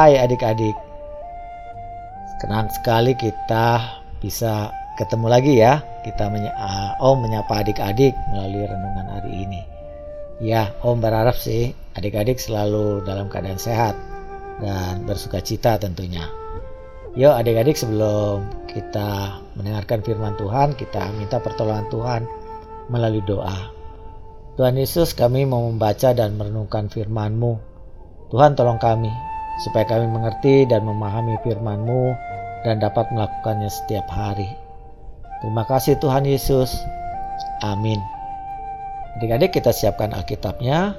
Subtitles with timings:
[0.00, 0.72] Hai adik-adik.
[2.40, 3.84] Senang sekali kita
[4.24, 5.84] bisa ketemu lagi ya.
[6.08, 6.56] Kita menya
[7.04, 9.60] Om menyapa adik-adik melalui renungan hari ini.
[10.40, 13.92] Ya, Om berharap sih adik-adik selalu dalam keadaan sehat
[14.64, 16.24] dan bersuka cita tentunya.
[17.12, 22.22] Yuk adik-adik sebelum kita mendengarkan firman Tuhan, kita minta pertolongan Tuhan
[22.88, 23.68] melalui doa.
[24.56, 27.52] Tuhan Yesus kami mau membaca dan merenungkan firman-Mu.
[28.32, 29.28] Tuhan tolong kami
[29.60, 32.16] supaya kami mengerti dan memahami firman-Mu
[32.64, 34.48] dan dapat melakukannya setiap hari.
[35.40, 36.76] Terima kasih Tuhan Yesus.
[37.64, 38.00] Amin.
[39.16, 40.96] Adik-adik kita siapkan Alkitabnya.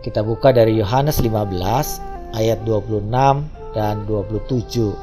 [0.00, 1.60] Kita buka dari Yohanes 15
[2.34, 3.10] ayat 26
[3.76, 4.94] dan 27.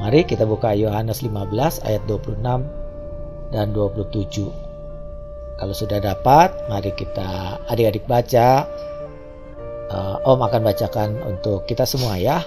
[0.00, 2.64] Mari kita buka Yohanes 15 ayat 26
[3.52, 4.48] dan 27.
[5.60, 8.64] Kalau sudah dapat, mari kita adik-adik baca.
[9.90, 12.38] Uh, Om akan bacakan untuk kita semua ya.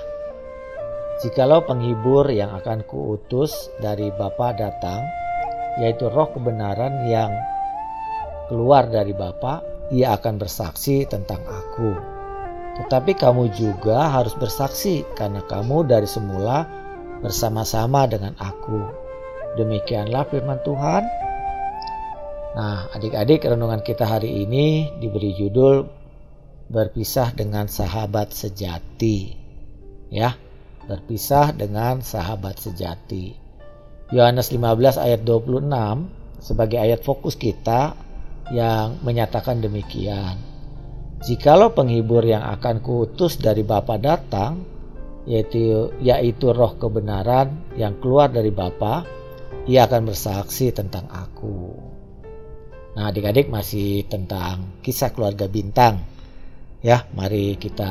[1.19, 5.03] Jikalau penghibur yang akan kuutus dari Bapa datang,
[5.83, 7.35] yaitu roh kebenaran yang
[8.47, 9.59] keluar dari Bapa,
[9.91, 11.91] ia akan bersaksi tentang aku.
[12.79, 16.63] Tetapi kamu juga harus bersaksi karena kamu dari semula
[17.19, 18.87] bersama-sama dengan aku.
[19.59, 21.03] Demikianlah firman Tuhan.
[22.53, 26.02] Nah, adik-adik renungan kita hari ini diberi judul
[26.73, 29.37] berpisah dengan sahabat sejati.
[30.09, 30.33] Ya,
[30.89, 33.37] berpisah dengan sahabat sejati.
[34.09, 35.69] Yohanes 15 ayat 26
[36.41, 37.93] sebagai ayat fokus kita
[38.49, 40.41] yang menyatakan demikian.
[41.21, 44.65] Jikalau penghibur yang akan kuutus dari Bapa datang,
[45.29, 49.05] yaitu yaitu roh kebenaran yang keluar dari Bapa,
[49.69, 51.77] ia akan bersaksi tentang aku.
[52.97, 56.12] Nah, adik-adik masih tentang kisah keluarga bintang.
[56.83, 57.87] Ya, mari kita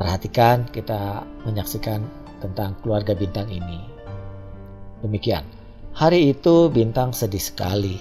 [0.00, 2.00] perhatikan, kita menyaksikan
[2.40, 3.84] tentang keluarga bintang ini.
[5.04, 5.44] Demikian.
[5.92, 8.00] Hari itu Bintang sedih sekali.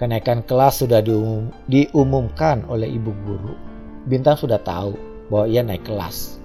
[0.00, 3.52] Kenaikan kelas sudah diumum, diumumkan oleh ibu guru.
[4.08, 4.96] Bintang sudah tahu
[5.28, 6.40] bahwa ia naik kelas.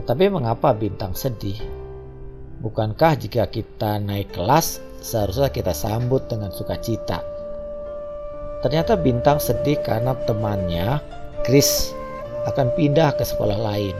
[0.00, 1.60] Tetapi mengapa Bintang sedih?
[2.64, 7.35] Bukankah jika kita naik kelas seharusnya kita sambut dengan sukacita?
[8.64, 11.00] Ternyata Bintang sedih karena temannya,
[11.44, 11.92] Chris,
[12.48, 13.96] akan pindah ke sekolah lain.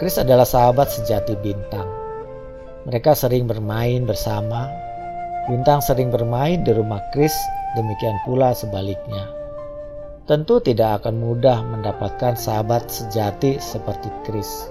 [0.00, 2.04] Chris adalah sahabat sejati Bintang
[2.84, 4.68] mereka sering bermain bersama.
[5.48, 7.32] Bintang sering bermain di rumah Chris,
[7.76, 9.24] demikian pula sebaliknya.
[10.28, 14.68] Tentu tidak akan mudah mendapatkan sahabat sejati seperti Chris.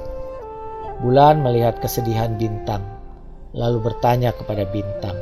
[1.01, 2.85] Bulan melihat kesedihan Bintang,
[3.57, 5.17] lalu bertanya kepada Bintang.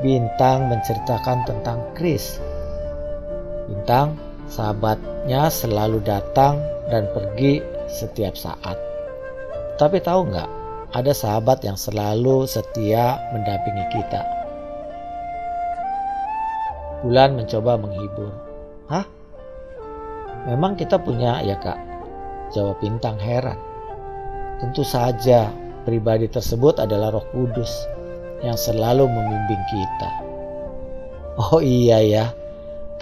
[0.00, 2.40] Bintang menceritakan tentang Chris.
[3.72, 4.20] Bintang,
[4.52, 6.60] sahabatnya selalu datang
[6.92, 8.76] dan pergi setiap saat.
[9.80, 10.50] Tapi tahu nggak,
[10.92, 14.20] ada sahabat yang selalu setia mendampingi kita.
[17.00, 18.28] Bulan mencoba menghibur.
[18.92, 19.08] Hah?
[20.52, 21.80] Memang kita punya ya kak?
[22.52, 23.56] Jawab Bintang heran.
[24.60, 25.48] Tentu saja
[25.88, 27.72] pribadi tersebut adalah roh kudus
[28.44, 30.10] yang selalu membimbing kita.
[31.40, 32.26] Oh iya ya,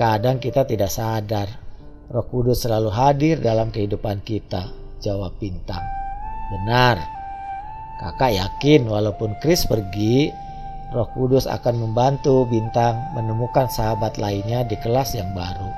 [0.00, 1.60] kadang kita tidak sadar
[2.08, 4.72] roh kudus selalu hadir dalam kehidupan kita.
[5.00, 5.80] Jawab Bintang.
[6.52, 7.00] Benar.
[8.00, 10.32] Kakak yakin walaupun Chris pergi,
[10.90, 15.70] Roh Kudus akan membantu Bintang menemukan sahabat lainnya di kelas yang baru.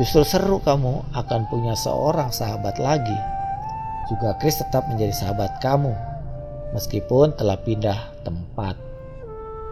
[0.00, 3.16] Justru seru kamu akan punya seorang sahabat lagi.
[4.08, 5.92] Juga Chris tetap menjadi sahabat kamu,
[6.72, 8.87] meskipun telah pindah tempat.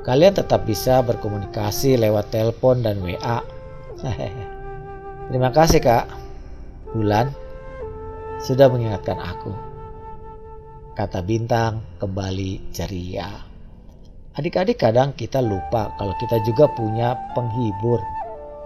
[0.06, 3.42] Kalian tetap bisa berkomunikasi lewat telepon dan WA.
[5.28, 6.06] Terima kasih kak.
[6.94, 7.34] Bulan
[8.38, 9.66] sudah mengingatkan aku
[10.96, 13.28] kata Bintang kembali ceria.
[14.32, 18.00] Adik-adik kadang kita lupa kalau kita juga punya penghibur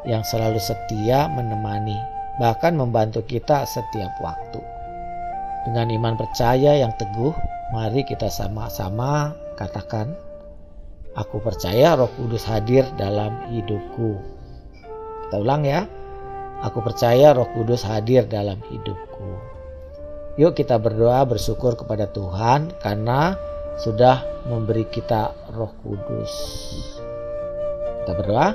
[0.06, 1.98] yang selalu setia menemani,
[2.38, 4.62] bahkan membantu kita setiap waktu.
[5.66, 7.34] Dengan iman percaya yang teguh,
[7.74, 10.14] mari kita sama-sama katakan,
[11.18, 14.18] Aku percaya roh kudus hadir dalam hidupku.
[15.26, 15.86] Kita ulang ya,
[16.60, 19.32] Aku percaya roh kudus hadir dalam hidupku.
[20.36, 23.32] Yuk kita berdoa bersyukur kepada Tuhan karena
[23.80, 26.32] sudah memberi kita Roh Kudus.
[28.04, 28.52] Kita berdoa.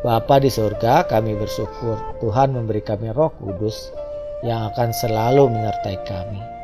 [0.00, 3.90] Bapa di surga, kami bersyukur Tuhan memberi kami Roh Kudus
[4.46, 6.59] yang akan selalu menyertai kami.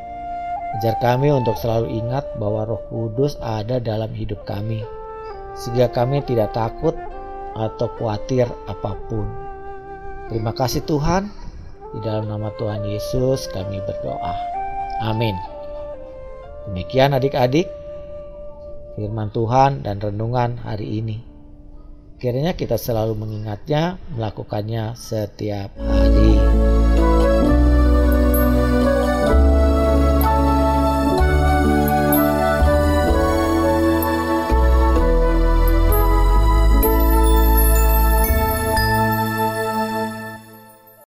[0.75, 4.83] Ajar kami untuk selalu ingat bahwa Roh Kudus ada dalam hidup kami,
[5.55, 6.91] sehingga kami tidak takut
[7.55, 9.25] atau khawatir apa pun.
[10.27, 11.31] Terima kasih Tuhan,
[11.87, 14.35] Di dalam nama Tuhan Yesus kami berdoa.
[15.07, 15.39] Amin.
[16.67, 17.71] Demikian adik-adik
[18.99, 21.23] firman Tuhan dan renungan hari ini.
[22.17, 26.35] Kiranya kita selalu mengingatnya, melakukannya setiap hari.